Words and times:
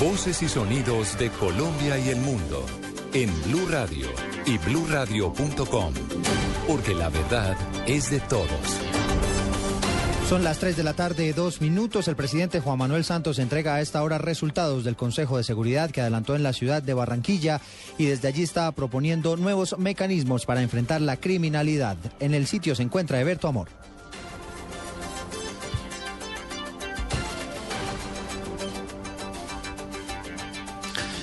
Voces 0.00 0.42
y 0.42 0.48
sonidos 0.48 1.16
de 1.18 1.30
Colombia 1.30 1.98
y 1.98 2.08
el 2.08 2.20
mundo 2.20 2.64
en 3.12 3.30
Blue 3.44 3.68
Radio 3.68 4.06
y 4.46 4.58
bluradio.com, 4.58 5.94
porque 6.66 6.94
la 6.94 7.08
verdad 7.08 7.56
es 7.86 8.10
de 8.10 8.18
todos. 8.20 8.48
Son 10.28 10.42
las 10.42 10.58
3 10.58 10.76
de 10.76 10.82
la 10.82 10.94
tarde, 10.94 11.32
dos 11.34 11.60
minutos. 11.60 12.08
El 12.08 12.16
presidente 12.16 12.60
Juan 12.60 12.78
Manuel 12.78 13.04
Santos 13.04 13.38
entrega 13.38 13.74
a 13.74 13.80
esta 13.80 14.02
hora 14.02 14.18
resultados 14.18 14.82
del 14.82 14.96
Consejo 14.96 15.36
de 15.36 15.44
Seguridad 15.44 15.90
que 15.90 16.00
adelantó 16.00 16.34
en 16.34 16.42
la 16.42 16.52
ciudad 16.52 16.82
de 16.82 16.94
Barranquilla 16.94 17.60
y 17.98 18.06
desde 18.06 18.28
allí 18.28 18.42
está 18.42 18.72
proponiendo 18.72 19.36
nuevos 19.36 19.78
mecanismos 19.78 20.46
para 20.46 20.62
enfrentar 20.62 21.00
la 21.00 21.16
criminalidad. 21.16 21.96
En 22.18 22.34
el 22.34 22.46
sitio 22.46 22.74
se 22.74 22.82
encuentra 22.82 23.20
Eberto 23.20 23.46
Amor. 23.46 23.68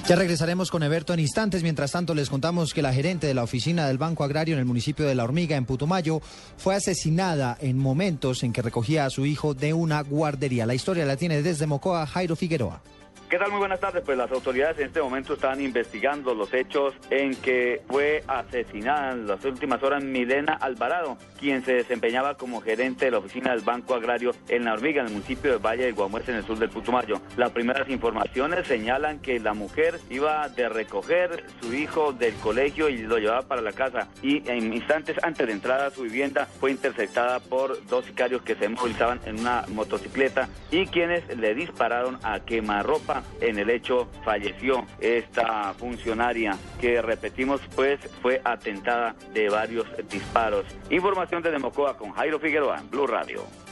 Ya 0.09 0.15
regresaremos 0.15 0.71
con 0.71 0.81
Eberto 0.81 1.13
en 1.13 1.19
instantes. 1.19 1.61
Mientras 1.61 1.91
tanto, 1.91 2.15
les 2.15 2.31
contamos 2.31 2.73
que 2.73 2.81
la 2.81 2.91
gerente 2.91 3.27
de 3.27 3.35
la 3.35 3.43
oficina 3.43 3.87
del 3.87 3.99
Banco 3.99 4.23
Agrario 4.23 4.55
en 4.55 4.59
el 4.59 4.65
municipio 4.65 5.05
de 5.05 5.13
La 5.13 5.23
Hormiga, 5.23 5.55
en 5.55 5.65
Putumayo, 5.65 6.19
fue 6.57 6.73
asesinada 6.73 7.55
en 7.61 7.77
momentos 7.77 8.41
en 8.41 8.51
que 8.51 8.63
recogía 8.63 9.05
a 9.05 9.11
su 9.11 9.27
hijo 9.27 9.53
de 9.53 9.71
una 9.71 10.01
guardería. 10.01 10.65
La 10.65 10.73
historia 10.73 11.05
la 11.05 11.15
tiene 11.15 11.43
desde 11.43 11.67
Mocoa 11.67 12.07
Jairo 12.07 12.35
Figueroa. 12.35 12.81
¿Qué 13.29 13.37
tal? 13.37 13.51
Muy 13.51 13.59
buenas 13.59 13.79
tardes. 13.79 14.01
Pues 14.03 14.17
las 14.17 14.31
autoridades 14.31 14.79
en 14.79 14.87
este 14.87 15.03
momento 15.03 15.35
están 15.35 15.61
investigando 15.61 16.33
los 16.33 16.51
hechos 16.51 16.95
en 17.11 17.35
que 17.35 17.79
fue 17.87 18.23
asesinada 18.27 19.11
en 19.11 19.27
las 19.27 19.45
últimas 19.45 19.83
horas 19.83 20.03
Milena 20.03 20.53
Alvarado, 20.53 21.15
quien 21.39 21.63
se 21.63 21.73
desempeñaba 21.73 22.37
como 22.37 22.59
gerente 22.59 23.05
de 23.05 23.11
la 23.11 23.19
oficina 23.19 23.51
del 23.51 23.61
Banco 23.61 23.93
Agrario 23.93 24.31
en 24.47 24.65
La 24.65 24.73
Hormiga, 24.73 25.01
en 25.01 25.09
el 25.09 25.13
municipio 25.13 25.51
de 25.51 25.57
Valle 25.59 25.85
de 25.85 25.91
Guamuerce, 25.91 26.31
en 26.31 26.37
el 26.37 26.43
sur 26.43 26.57
del 26.57 26.69
Putumayo. 26.69 27.21
Las 27.37 27.51
primeras 27.51 27.87
informaciones 27.87 28.65
señalan 28.65 29.19
que 29.19 29.39
la 29.39 29.53
mujer 29.53 29.99
iba 30.09 30.49
de 30.49 30.67
recoger 30.67 31.45
su 31.61 31.71
hijo 31.71 32.13
del 32.13 32.33
colegio 32.37 32.89
y 32.89 32.97
lo 32.97 33.19
llevaba 33.19 33.43
para 33.43 33.61
la 33.61 33.73
casa 33.73 34.07
y 34.23 34.49
en 34.49 34.73
instantes 34.73 35.17
antes 35.21 35.45
de 35.45 35.53
entrar 35.53 35.81
a 35.81 35.91
su 35.91 36.01
vivienda 36.01 36.47
fue 36.59 36.71
interceptada 36.71 37.39
por 37.39 37.85
dos 37.85 38.05
sicarios 38.05 38.41
que 38.41 38.55
se 38.55 38.69
movilizaban 38.69 39.19
en 39.27 39.39
una 39.39 39.65
motocicleta 39.67 40.49
y 40.71 40.87
quienes 40.87 41.27
le 41.37 41.53
dispararon 41.53 42.17
a 42.23 42.39
quemarropa 42.39 43.18
en 43.41 43.57
el 43.59 43.69
hecho 43.69 44.07
falleció 44.23 44.85
esta 44.99 45.73
funcionaria 45.73 46.57
que 46.79 47.01
repetimos 47.01 47.61
pues 47.75 47.99
fue 48.21 48.41
atentada 48.43 49.15
de 49.33 49.49
varios 49.49 49.85
disparos. 50.09 50.65
Información 50.89 51.41
de 51.41 51.51
Democoa 51.51 51.97
con 51.97 52.11
Jairo 52.11 52.39
Figueroa, 52.39 52.83
Blue 52.89 53.07
Radio. 53.07 53.68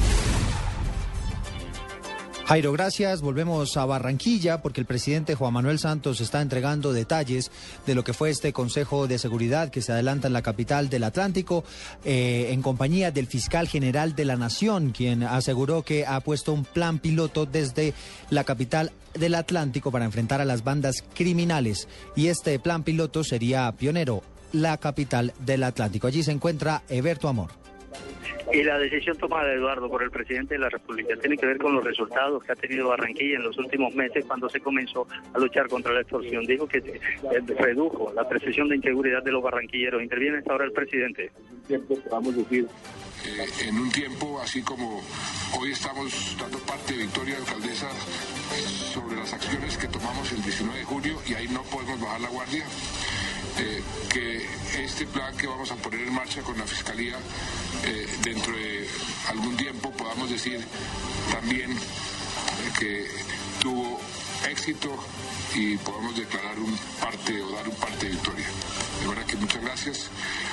Jairo, 2.47 2.71
gracias. 2.71 3.19
Volvemos 3.19 3.75
a 3.75 3.85
Barranquilla 3.85 4.61
porque 4.61 4.79
el 4.79 4.87
presidente 4.87 5.35
Juan 5.35 5.51
Manuel 5.51 5.79
Santos 5.79 6.21
está 6.21 6.41
entregando 6.41 6.93
detalles 6.93 7.51
de 7.85 7.93
lo 7.93 8.05
que 8.05 8.13
fue 8.13 8.29
este 8.29 8.53
Consejo 8.53 9.05
de 9.05 9.19
Seguridad 9.19 9.69
que 9.69 9.81
se 9.81 9.91
adelanta 9.91 10.27
en 10.27 10.33
la 10.33 10.41
capital 10.41 10.87
del 10.87 11.03
Atlántico 11.03 11.65
eh, 12.05 12.47
en 12.51 12.61
compañía 12.61 13.11
del 13.11 13.27
fiscal 13.27 13.67
general 13.67 14.15
de 14.15 14.23
la 14.23 14.37
Nación, 14.37 14.91
quien 14.91 15.23
aseguró 15.23 15.83
que 15.83 16.05
ha 16.05 16.21
puesto 16.21 16.53
un 16.53 16.63
plan 16.63 16.99
piloto 16.99 17.45
desde 17.45 17.93
la 18.29 18.45
capital 18.45 18.93
del 19.13 19.35
Atlántico 19.35 19.91
para 19.91 20.05
enfrentar 20.05 20.39
a 20.39 20.45
las 20.45 20.63
bandas 20.63 21.03
criminales. 21.15 21.89
Y 22.15 22.27
este 22.27 22.59
plan 22.59 22.83
piloto 22.83 23.25
sería 23.25 23.69
pionero, 23.73 24.23
la 24.53 24.77
capital 24.77 25.33
del 25.39 25.63
Atlántico. 25.63 26.07
Allí 26.07 26.23
se 26.23 26.31
encuentra 26.31 26.81
Eberto 26.87 27.27
Amor. 27.27 27.66
Y 28.57 28.63
la 28.63 28.79
decisión 28.79 29.15
tomada, 29.17 29.53
Eduardo, 29.53 29.87
por 29.87 30.01
el 30.01 30.09
presidente 30.09 30.55
de 30.55 30.59
la 30.59 30.69
República 30.69 31.15
tiene 31.21 31.37
que 31.37 31.45
ver 31.45 31.59
con 31.59 31.75
los 31.75 31.83
resultados 31.83 32.43
que 32.43 32.53
ha 32.53 32.55
tenido 32.55 32.87
Barranquilla 32.87 33.35
en 33.35 33.43
los 33.43 33.55
últimos 33.59 33.93
meses 33.93 34.25
cuando 34.25 34.49
se 34.49 34.59
comenzó 34.59 35.07
a 35.31 35.37
luchar 35.37 35.67
contra 35.67 35.93
la 35.93 36.01
extorsión. 36.01 36.43
Dijo 36.43 36.67
que 36.67 36.79
eh, 36.79 36.99
redujo 37.59 38.11
la 38.15 38.27
percepción 38.27 38.67
de 38.67 38.77
inseguridad 38.77 39.21
de 39.21 39.31
los 39.31 39.43
barranquilleros. 39.43 40.01
Interviene 40.01 40.39
hasta 40.39 40.53
ahora 40.53 40.65
el 40.65 40.71
presidente. 40.71 41.29
Vamos 42.09 42.33
a 42.33 42.37
decir, 42.37 42.67
eh, 43.27 43.45
en 43.67 43.77
un 43.77 43.91
tiempo 43.91 44.39
así 44.41 44.63
como 44.63 45.03
hoy 45.59 45.71
estamos 45.71 46.35
dando 46.39 46.57
parte 46.61 46.93
de 46.93 47.03
Victoria 47.03 47.37
Alcaldesa 47.37 47.91
sobre 48.91 49.17
las 49.17 49.33
acciones 49.33 49.77
que 49.77 49.87
tomamos 49.87 50.31
el 50.31 50.41
19 50.41 50.79
de 50.79 50.83
julio 50.83 51.17
y 51.27 51.35
ahí 51.35 51.47
no 51.49 51.61
podemos 51.61 52.01
bajar 52.01 52.21
la 52.21 52.29
guardia. 52.29 52.65
Eh, 53.59 53.81
que 54.13 54.45
este 54.83 55.05
plan 55.07 55.35
que 55.35 55.47
vamos 55.47 55.71
a 55.71 55.75
poner 55.75 56.01
en 56.01 56.13
marcha 56.13 56.41
con 56.41 56.57
la 56.57 56.65
Fiscalía 56.65 57.17
eh, 57.85 58.07
dentro 58.23 58.55
de 58.55 58.87
algún 59.29 59.57
tiempo 59.57 59.91
podamos 59.91 60.29
decir 60.29 60.63
también 61.31 61.71
que 62.79 63.07
éxito 64.49 64.89
y 65.55 65.77
podamos 65.77 66.15
declarar 66.15 66.59
un 66.59 66.77
parte 66.99 67.41
o 67.41 67.51
dar 67.51 67.67
un 67.67 67.75
parte 67.75 68.05
de 68.05 68.11
victoria. 68.11 68.45
De 69.01 69.07
verdad 69.07 69.25
que 69.25 69.35
muchas 69.37 69.61
gracias 69.61 70.09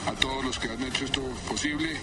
a 0.06 0.12
todos 0.12 0.44
los 0.44 0.58
que 0.58 0.68
han 0.68 0.82
hecho 0.82 1.04
esto 1.04 1.22
posible 1.48 1.96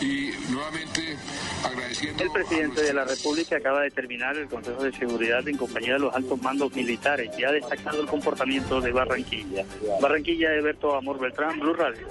y 0.00 0.30
nuevamente 0.50 1.16
agradeciendo. 1.64 2.24
El 2.24 2.30
presidente 2.30 2.82
de 2.82 2.94
la 2.94 3.04
República 3.04 3.56
acaba 3.56 3.82
de 3.82 3.90
terminar 3.90 4.36
el 4.36 4.48
Consejo 4.48 4.82
de 4.82 4.92
Seguridad 4.92 5.46
en 5.46 5.56
compañía 5.56 5.94
de 5.94 6.00
los 6.00 6.14
altos 6.14 6.40
mandos 6.42 6.74
militares 6.74 7.30
y 7.38 7.44
ha 7.44 7.52
destacado 7.52 8.00
el 8.00 8.06
comportamiento 8.06 8.80
de 8.80 8.92
Barranquilla. 8.92 9.64
Barranquilla, 10.00 10.54
Eberto 10.54 10.96
Amor 10.96 11.18
Beltrán, 11.18 11.58
Blue 11.60 11.74
Radio. 11.74 12.08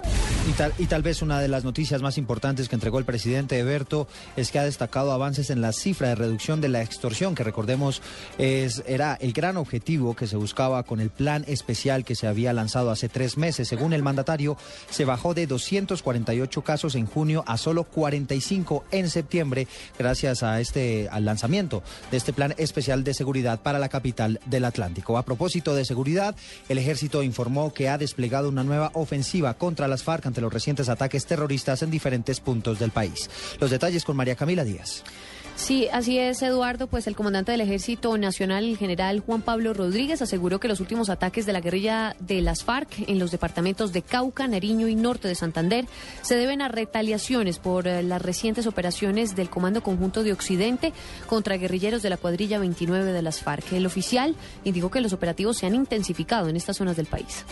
Y 0.49 0.53
tal, 0.53 0.73
y 0.79 0.87
tal 0.87 1.03
vez 1.03 1.21
una 1.21 1.39
de 1.39 1.47
las 1.47 1.63
noticias 1.63 2.01
más 2.01 2.17
importantes 2.17 2.67
que 2.67 2.73
entregó 2.73 2.97
el 2.97 3.05
presidente 3.05 3.59
Eberto 3.59 4.07
es 4.35 4.49
que 4.49 4.57
ha 4.57 4.63
destacado 4.63 5.11
avances 5.11 5.51
en 5.51 5.61
la 5.61 5.71
cifra 5.71 6.07
de 6.07 6.15
reducción 6.15 6.61
de 6.61 6.67
la 6.67 6.81
extorsión, 6.81 7.35
que 7.35 7.43
recordemos 7.43 8.01
es, 8.39 8.83
era 8.87 9.13
el 9.21 9.33
gran 9.33 9.55
objetivo 9.55 10.15
que 10.15 10.25
se 10.25 10.37
buscaba 10.37 10.81
con 10.81 10.99
el 10.99 11.11
plan 11.11 11.45
especial 11.47 12.03
que 12.03 12.15
se 12.15 12.25
había 12.25 12.53
lanzado 12.53 12.89
hace 12.89 13.07
tres 13.07 13.37
meses. 13.37 13.67
Según 13.67 13.93
el 13.93 14.01
mandatario, 14.01 14.57
se 14.89 15.05
bajó 15.05 15.35
de 15.35 15.45
248 15.45 16.63
casos 16.63 16.95
en 16.95 17.05
junio 17.05 17.43
a 17.45 17.57
solo 17.57 17.83
45 17.83 18.85
en 18.89 19.11
septiembre, 19.11 19.67
gracias 19.99 20.41
a 20.41 20.59
este 20.59 21.07
al 21.11 21.23
lanzamiento 21.23 21.83
de 22.09 22.17
este 22.17 22.33
plan 22.33 22.55
especial 22.57 23.03
de 23.03 23.13
seguridad 23.13 23.61
para 23.61 23.77
la 23.77 23.89
capital 23.89 24.39
del 24.47 24.65
Atlántico. 24.65 25.19
A 25.19 25.23
propósito 25.23 25.75
de 25.75 25.85
seguridad, 25.85 26.35
el 26.67 26.79
ejército 26.79 27.21
informó 27.21 27.75
que 27.75 27.89
ha 27.89 27.99
desplegado 27.99 28.49
una 28.49 28.63
nueva 28.63 28.89
ofensiva 28.95 29.53
contra 29.53 29.87
las 29.87 30.01
FARC 30.01 30.30
ante 30.31 30.39
los 30.39 30.51
recientes 30.51 30.87
ataques 30.87 31.25
terroristas 31.25 31.83
en 31.83 31.91
diferentes 31.91 32.39
puntos 32.39 32.79
del 32.79 32.91
país. 32.91 33.29
Los 33.59 33.69
detalles 33.69 34.05
con 34.05 34.15
María 34.15 34.35
Camila 34.35 34.63
Díaz. 34.63 35.03
Sí, 35.55 35.89
así 35.91 36.17
es, 36.17 36.41
Eduardo. 36.41 36.87
Pues 36.87 37.05
el 37.05 37.15
comandante 37.15 37.51
del 37.51 37.61
Ejército 37.61 38.17
Nacional, 38.17 38.63
el 38.63 38.77
general 38.77 39.19
Juan 39.19 39.41
Pablo 39.41 39.73
Rodríguez, 39.73 40.21
aseguró 40.21 40.59
que 40.59 40.67
los 40.67 40.79
últimos 40.79 41.09
ataques 41.09 41.45
de 41.45 41.53
la 41.53 41.59
guerrilla 41.59 42.15
de 42.19 42.41
las 42.41 42.63
FARC 42.63 43.07
en 43.07 43.19
los 43.19 43.29
departamentos 43.29 43.91
de 43.91 44.01
Cauca, 44.01 44.47
Nariño 44.47 44.87
y 44.87 44.95
Norte 44.95 45.27
de 45.27 45.35
Santander 45.35 45.85
se 46.21 46.35
deben 46.35 46.61
a 46.61 46.69
retaliaciones 46.69 47.59
por 47.59 47.87
eh, 47.87 48.01
las 48.01 48.21
recientes 48.21 48.65
operaciones 48.65 49.35
del 49.35 49.49
Comando 49.49 49.83
Conjunto 49.83 50.23
de 50.23 50.31
Occidente 50.31 50.93
contra 51.27 51.57
guerrilleros 51.57 52.01
de 52.01 52.09
la 52.09 52.17
cuadrilla 52.17 52.57
29 52.57 53.11
de 53.11 53.21
las 53.21 53.41
FARC. 53.41 53.73
El 53.73 53.85
oficial 53.85 54.35
indicó 54.63 54.89
que 54.89 55.01
los 55.01 55.13
operativos 55.13 55.57
se 55.57 55.67
han 55.67 55.75
intensificado 55.75 56.47
en 56.47 56.55
estas 56.55 56.77
zonas 56.77 56.95
del 56.95 57.05
país. 57.05 57.45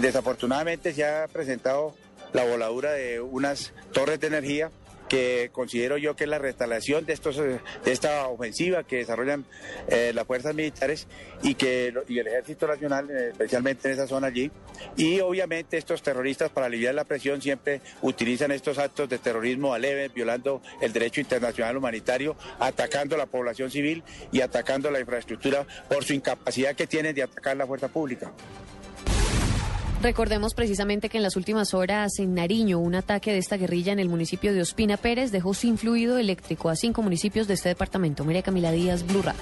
Desafortunadamente 0.00 0.92
se 0.94 1.04
ha 1.04 1.28
presentado 1.28 1.94
la 2.32 2.44
voladura 2.44 2.92
de 2.92 3.20
unas 3.20 3.72
torres 3.92 4.20
de 4.20 4.26
energía 4.28 4.70
que 5.12 5.50
considero 5.52 5.98
yo 5.98 6.16
que 6.16 6.24
es 6.24 6.30
la 6.30 6.38
restauración 6.38 7.04
de, 7.04 7.12
estos, 7.12 7.36
de 7.36 7.60
esta 7.84 8.28
ofensiva 8.28 8.82
que 8.82 8.96
desarrollan 8.96 9.44
eh, 9.88 10.12
las 10.14 10.26
fuerzas 10.26 10.54
militares 10.54 11.06
y 11.42 11.54
que 11.54 11.92
y 12.08 12.18
el 12.18 12.28
Ejército 12.28 12.66
Nacional, 12.66 13.10
eh, 13.10 13.28
especialmente 13.32 13.88
en 13.88 13.94
esa 13.94 14.06
zona 14.06 14.28
allí. 14.28 14.50
Y 14.96 15.20
obviamente 15.20 15.76
estos 15.76 16.02
terroristas 16.02 16.48
para 16.48 16.64
aliviar 16.64 16.94
la 16.94 17.04
presión 17.04 17.42
siempre 17.42 17.82
utilizan 18.00 18.52
estos 18.52 18.78
actos 18.78 19.06
de 19.10 19.18
terrorismo 19.18 19.74
aleve, 19.74 20.08
violando 20.08 20.62
el 20.80 20.94
derecho 20.94 21.20
internacional 21.20 21.76
humanitario, 21.76 22.34
atacando 22.58 23.14
a 23.14 23.18
la 23.18 23.26
población 23.26 23.70
civil 23.70 24.02
y 24.32 24.40
atacando 24.40 24.90
la 24.90 25.00
infraestructura 25.00 25.66
por 25.90 26.04
su 26.04 26.14
incapacidad 26.14 26.74
que 26.74 26.86
tienen 26.86 27.14
de 27.14 27.24
atacar 27.24 27.54
la 27.54 27.66
fuerza 27.66 27.88
pública. 27.88 28.32
Recordemos 30.02 30.52
precisamente 30.54 31.08
que 31.08 31.18
en 31.18 31.22
las 31.22 31.36
últimas 31.36 31.74
horas 31.74 32.18
en 32.18 32.34
Nariño 32.34 32.80
un 32.80 32.96
ataque 32.96 33.30
de 33.30 33.38
esta 33.38 33.56
guerrilla 33.56 33.92
en 33.92 34.00
el 34.00 34.08
municipio 34.08 34.52
de 34.52 34.60
Ospina 34.60 34.96
Pérez 34.96 35.30
dejó 35.30 35.54
sin 35.54 35.78
fluido 35.78 36.18
eléctrico 36.18 36.70
a 36.70 36.74
cinco 36.74 37.02
municipios 37.02 37.46
de 37.46 37.54
este 37.54 37.68
departamento. 37.68 38.24
María 38.24 38.42
Camila 38.42 38.72
Díaz, 38.72 39.06
Blurra. 39.06 39.36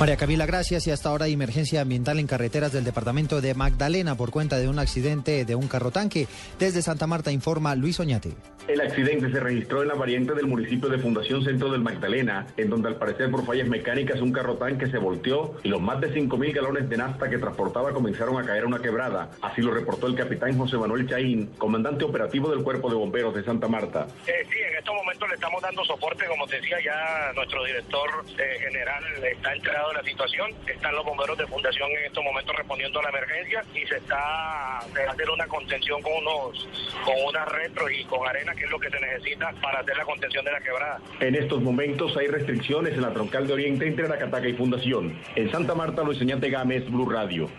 María 0.00 0.16
Camila, 0.16 0.46
gracias. 0.46 0.86
Y 0.86 0.90
hasta 0.90 1.10
ahora 1.10 1.26
hay 1.26 1.34
emergencia 1.34 1.82
ambiental 1.82 2.18
en 2.18 2.26
carreteras 2.26 2.72
del 2.72 2.84
departamento 2.84 3.42
de 3.42 3.54
Magdalena 3.54 4.14
por 4.14 4.30
cuenta 4.30 4.58
de 4.58 4.66
un 4.66 4.78
accidente 4.78 5.44
de 5.44 5.54
un 5.54 5.68
carro 5.68 5.90
tanque. 5.90 6.26
Desde 6.58 6.80
Santa 6.80 7.06
Marta 7.06 7.30
informa 7.30 7.74
Luis 7.74 8.00
Oñate. 8.00 8.30
El 8.66 8.80
accidente 8.80 9.30
se 9.30 9.40
registró 9.40 9.82
en 9.82 9.88
la 9.88 9.94
variante 9.94 10.32
del 10.32 10.46
municipio 10.46 10.88
de 10.88 10.98
Fundación 10.98 11.44
Centro 11.44 11.70
del 11.72 11.82
Magdalena, 11.82 12.46
en 12.56 12.70
donde 12.70 12.88
al 12.88 12.96
parecer 12.96 13.30
por 13.30 13.44
fallas 13.44 13.68
mecánicas 13.68 14.20
un 14.20 14.32
carro 14.32 14.54
tanque 14.56 14.86
se 14.86 14.96
volteó 14.96 15.56
y 15.64 15.68
los 15.68 15.82
más 15.82 16.00
de 16.00 16.14
5.000 16.14 16.54
galones 16.54 16.88
de 16.88 16.96
nafta 16.96 17.28
que 17.28 17.38
transportaba 17.38 17.92
comenzaron 17.92 18.38
a 18.38 18.46
caer 18.46 18.62
a 18.62 18.66
una 18.68 18.78
quebrada. 18.78 19.30
Así 19.42 19.60
lo 19.60 19.72
reportó 19.72 19.89
el 20.06 20.14
capitán 20.14 20.56
José 20.56 20.76
Manuel 20.76 21.08
Chaín, 21.08 21.46
comandante 21.58 22.04
operativo 22.04 22.50
del 22.50 22.62
Cuerpo 22.62 22.88
de 22.88 22.96
Bomberos 22.96 23.34
de 23.34 23.44
Santa 23.44 23.68
Marta. 23.68 24.06
sí, 24.24 24.58
estos 24.78 24.94
momentos 24.94 25.28
le 25.28 25.34
estamos 25.34 25.60
dando 25.62 25.84
soporte, 25.84 26.24
como 26.26 26.46
te 26.46 26.56
decía, 26.56 26.78
ya 26.82 27.32
nuestro 27.34 27.64
director 27.64 28.08
eh, 28.38 28.58
general 28.60 29.04
está 29.22 29.54
enterado 29.54 29.88
de 29.90 29.94
la 29.94 30.02
situación, 30.02 30.50
están 30.66 30.94
los 30.94 31.04
bomberos 31.04 31.36
de 31.36 31.46
fundación 31.46 31.90
en 31.90 32.06
estos 32.06 32.24
momentos 32.24 32.56
respondiendo 32.56 32.98
a 33.00 33.02
la 33.02 33.08
emergencia 33.10 33.62
y 33.74 33.86
se 33.86 33.96
está 33.96 34.78
haciendo 34.78 35.34
una 35.34 35.46
contención 35.46 36.00
con 36.00 36.12
unos, 36.14 36.68
con 37.04 37.14
una 37.28 37.44
retro 37.44 37.90
y 37.90 38.04
con 38.04 38.26
arena, 38.26 38.54
que 38.54 38.64
es 38.64 38.70
lo 38.70 38.78
que 38.78 38.90
se 38.90 39.00
necesita 39.00 39.52
para 39.60 39.80
hacer 39.80 39.96
la 39.96 40.04
contención 40.04 40.44
de 40.44 40.52
la 40.52 40.60
quebrada. 40.60 41.00
En 41.20 41.34
estos 41.34 41.60
momentos 41.60 42.16
hay 42.16 42.28
restricciones 42.28 42.94
en 42.94 43.02
la 43.02 43.12
troncal 43.12 43.46
de 43.46 43.52
Oriente 43.52 43.86
entre 43.86 44.08
la 44.08 44.18
Cataca 44.18 44.48
y 44.48 44.54
Fundación. 44.54 45.18
En 45.36 45.50
Santa 45.50 45.74
Marta, 45.74 46.02
Luis 46.02 46.18
Señante 46.18 46.48
Gámez, 46.48 46.90
Blue 46.90 47.08
Radio. 47.08 47.50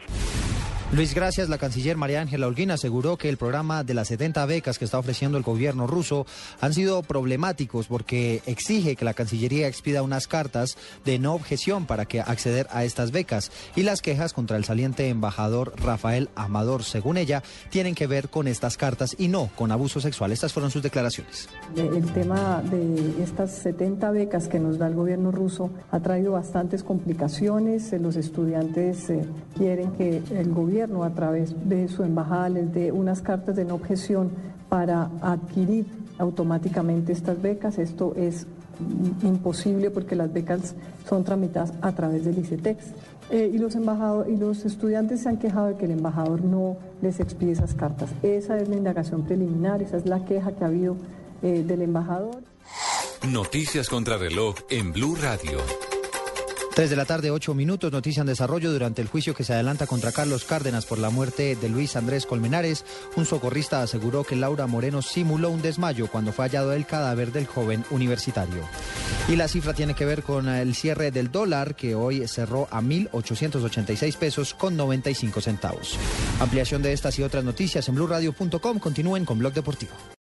Luis, 0.94 1.16
gracias. 1.16 1.48
La 1.48 1.58
canciller 1.58 1.96
María 1.96 2.20
Ángela 2.20 2.48
Holguín 2.48 2.70
aseguró 2.70 3.16
que 3.16 3.30
el 3.30 3.38
programa 3.38 3.86
de 3.86 3.94
las 3.94 4.10
70 4.10 4.46
becas 4.46 4.78
que 4.78 4.84
está 4.84 5.00
ofreciendo 5.00 5.38
el 5.38 5.44
gobierno 5.44 5.88
ruso 5.88 6.26
han 6.60 6.74
sido 6.74 7.02
problemáticos 7.02 7.88
porque 7.88 8.42
exige 8.46 8.98
que 8.98 9.06
la 9.06 9.14
Cancillería 9.14 9.70
expida 9.70 10.04
unas 10.04 10.28
cartas 10.28 10.76
de 11.06 11.18
no 11.18 11.34
objeción 11.34 11.86
para 11.86 12.04
que 12.04 12.20
acceder 12.20 12.68
a 12.72 12.84
estas 12.84 13.12
becas 13.12 13.54
y 13.74 13.84
las 13.84 14.02
quejas 14.02 14.34
contra 14.34 14.58
el 14.58 14.66
saliente 14.66 15.08
embajador 15.08 15.72
Rafael 15.82 16.28
Amador, 16.36 16.84
según 16.84 17.16
ella, 17.16 17.42
tienen 17.70 17.96
que 17.96 18.08
ver 18.08 18.28
con 18.28 18.50
estas 18.50 18.76
cartas 18.76 19.16
y 19.18 19.30
no 19.30 19.50
con 19.56 19.72
abuso 19.72 20.02
sexual. 20.02 20.34
Estas 20.34 20.52
fueron 20.52 20.72
sus 20.72 20.84
declaraciones. 20.84 21.48
El 21.78 22.12
tema 22.12 22.62
de 22.70 23.24
estas 23.24 23.52
70 23.60 24.12
becas 24.12 24.50
que 24.50 24.60
nos 24.60 24.78
da 24.78 24.88
el 24.88 24.96
gobierno 24.96 25.32
ruso 25.32 25.70
ha 25.90 26.02
traído 26.02 26.34
bastantes 26.34 26.84
complicaciones. 26.84 27.94
Los 27.94 28.18
estudiantes 28.18 29.10
eh, 29.10 29.24
quieren 29.56 29.94
que 29.94 30.22
el 30.32 30.50
gobierno 30.50 30.81
a 31.04 31.14
través 31.14 31.54
de 31.68 31.88
su 31.88 32.04
embajada 32.04 32.50
les 32.50 32.74
dé 32.74 32.92
unas 32.92 33.22
cartas 33.22 33.56
de 33.56 33.66
no 33.66 33.76
objeción 33.76 34.32
para 34.70 35.10
adquirir 35.22 35.86
automáticamente 36.18 37.12
estas 37.12 37.42
becas. 37.42 37.78
Esto 37.78 38.14
es 38.16 38.48
imposible 39.22 39.92
porque 39.92 40.16
las 40.16 40.34
becas 40.34 40.76
son 41.08 41.24
tramitadas 41.24 41.74
a 41.82 41.92
través 41.92 42.26
del 42.26 42.40
ICETEX. 42.40 42.86
Eh, 43.30 43.52
y, 43.54 43.60
los 43.60 43.76
y 43.76 44.38
los 44.38 44.66
estudiantes 44.66 45.22
se 45.22 45.30
han 45.30 45.38
quejado 45.38 45.68
de 45.68 45.76
que 45.76 45.86
el 45.86 45.92
embajador 45.92 46.44
no 46.44 46.78
les 47.02 47.20
expide 47.20 47.52
esas 47.52 47.74
cartas. 47.74 48.10
Esa 48.24 48.58
es 48.58 48.68
la 48.68 48.76
indagación 48.76 49.24
preliminar, 49.24 49.82
esa 49.82 49.98
es 49.98 50.06
la 50.06 50.26
queja 50.26 50.52
que 50.52 50.64
ha 50.64 50.68
habido 50.68 50.98
eh, 51.42 51.64
del 51.66 51.84
embajador. 51.84 52.42
Noticias 53.32 53.88
contra 53.88 54.18
reloj 54.18 54.56
en 54.70 54.92
Blue 54.92 55.16
Radio. 55.16 55.60
3 56.74 56.90
de 56.90 56.96
la 56.96 57.04
tarde, 57.04 57.32
8 57.32 57.54
minutos, 57.54 57.92
noticia 57.92 58.22
en 58.22 58.28
desarrollo 58.28 58.72
durante 58.72 59.02
el 59.02 59.10
juicio 59.10 59.34
que 59.34 59.44
se 59.44 59.54
adelanta 59.54 59.88
contra 59.88 60.14
Carlos 60.14 60.46
Cárdenas 60.46 60.86
por 60.86 61.00
la 61.00 61.10
muerte 61.10 61.58
de 61.58 61.68
Luis 61.68 61.98
Andrés 61.98 62.26
Colmenares. 62.26 62.86
Un 63.18 63.26
socorrista 63.26 63.82
aseguró 63.82 64.24
que 64.24 64.38
Laura 64.38 64.68
Moreno 64.68 65.02
simuló 65.02 65.50
un 65.50 65.62
desmayo 65.62 66.08
cuando 66.08 66.32
fue 66.32 66.46
hallado 66.46 66.72
el 66.72 66.86
cadáver 66.86 67.34
del 67.34 67.46
joven 67.46 67.84
universitario. 67.90 68.64
Y 69.28 69.36
la 69.36 69.50
cifra 69.50 69.74
tiene 69.74 69.96
que 69.96 70.06
ver 70.06 70.24
con 70.24 70.48
el 70.48 70.74
cierre 70.74 71.12
del 71.12 71.30
dólar, 71.30 71.76
que 71.76 71.94
hoy 71.94 72.26
cerró 72.28 72.70
a 72.72 72.82
1.886 72.82 74.16
pesos 74.16 74.54
con 74.54 74.78
95 74.78 75.42
centavos. 75.42 75.98
Ampliación 76.40 76.82
de 76.82 76.94
estas 76.94 77.20
y 77.20 77.24
otras 77.24 77.44
noticias 77.44 77.90
en 77.90 77.96
blurradio.com. 77.96 78.80
Continúen 78.80 79.26
con 79.26 79.40
Blog 79.40 79.54
Deportivo. 79.54 79.92